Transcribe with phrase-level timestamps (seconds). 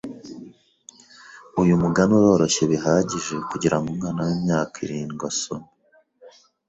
[1.61, 5.67] Uyu mugani uroroshye bihagije kugirango umwana wimyaka irindwi asome.